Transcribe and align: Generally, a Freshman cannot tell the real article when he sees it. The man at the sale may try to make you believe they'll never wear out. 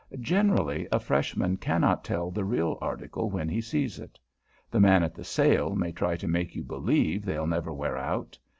Generally, 0.19 0.87
a 0.91 0.99
Freshman 0.99 1.57
cannot 1.57 2.03
tell 2.03 2.31
the 2.31 2.43
real 2.43 2.75
article 2.81 3.29
when 3.29 3.47
he 3.47 3.61
sees 3.61 3.99
it. 3.99 4.17
The 4.71 4.79
man 4.79 5.03
at 5.03 5.13
the 5.13 5.23
sale 5.23 5.75
may 5.75 5.91
try 5.91 6.15
to 6.17 6.27
make 6.27 6.55
you 6.55 6.63
believe 6.63 7.23
they'll 7.23 7.45
never 7.45 7.71
wear 7.71 7.97
out. 7.99 8.39